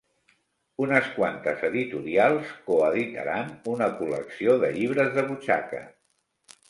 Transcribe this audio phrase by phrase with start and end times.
[0.85, 5.85] Unes quantes editorials coeditaran una col·lecció de llibres de butxaca.